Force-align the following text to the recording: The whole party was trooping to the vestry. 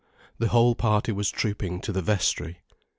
The 0.39 0.47
whole 0.47 0.73
party 0.73 1.11
was 1.11 1.29
trooping 1.29 1.79
to 1.81 1.91
the 1.91 2.01
vestry. 2.01 2.61